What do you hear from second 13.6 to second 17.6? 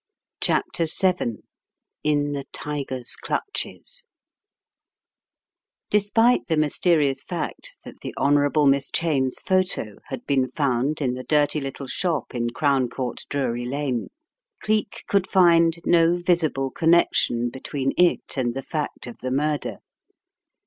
Lane, Cleek could find no visible connec tion